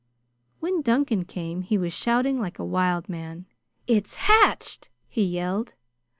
[0.59, 3.45] When Duncan came he was shouting like a wild man.
[3.85, 5.75] "It's hatched!" he yelled.